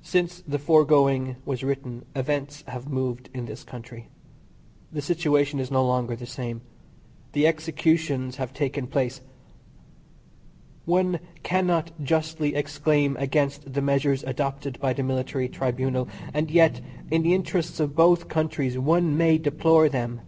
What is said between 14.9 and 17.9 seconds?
the military tribunal, and yet, in the interests